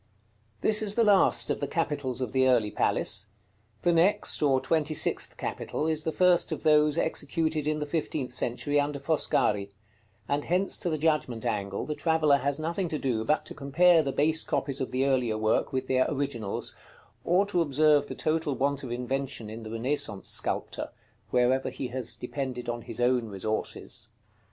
This 0.61 0.81
is 0.81 0.95
the 0.95 1.03
last 1.03 1.51
of 1.51 1.59
the 1.59 1.67
capitals 1.67 2.21
of 2.21 2.31
the 2.31 2.47
early 2.47 2.71
palace; 2.71 3.27
the 3.83 3.93
next, 3.93 4.41
or 4.41 4.59
twenty 4.59 4.95
sixth 4.95 5.37
capital, 5.37 5.85
is 5.85 6.05
the 6.05 6.11
first 6.11 6.51
of 6.51 6.63
those 6.63 6.97
executed 6.97 7.67
in 7.67 7.77
the 7.77 7.85
fifteenth 7.85 8.33
century 8.33 8.79
under 8.79 8.97
Foscari; 8.97 9.69
and 10.27 10.45
hence 10.45 10.75
to 10.79 10.89
the 10.89 10.97
Judgment 10.97 11.45
angle 11.45 11.85
the 11.85 11.93
traveller 11.93 12.37
has 12.37 12.57
nothing 12.57 12.87
to 12.87 12.97
do 12.97 13.23
but 13.23 13.45
to 13.45 13.53
compare 13.53 14.01
the 14.01 14.11
base 14.11 14.43
copies 14.43 14.81
of 14.81 14.89
the 14.89 15.05
earlier 15.05 15.37
work 15.37 15.71
with 15.71 15.85
their 15.85 16.07
originals, 16.09 16.75
or 17.23 17.45
to 17.45 17.61
observe 17.61 18.07
the 18.07 18.15
total 18.15 18.55
want 18.55 18.83
of 18.83 18.91
invention 18.91 19.51
in 19.51 19.61
the 19.61 19.69
Renaissance 19.69 20.27
sculptor, 20.27 20.89
wherever 21.29 21.69
he 21.69 21.89
has 21.89 22.15
depended 22.15 22.67
on 22.67 22.81
his 22.81 22.99
own 22.99 23.27
resources. 23.27 24.07